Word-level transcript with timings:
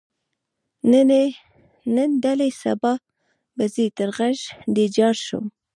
نن 1.95 2.09
دلې 2.25 2.49
سبا 2.61 2.93
به 3.55 3.65
ځې 3.73 3.85
تر 3.97 4.09
غږ 4.17 4.37
دې 4.75 4.85
جار 4.95 5.15
شم. 5.25 5.45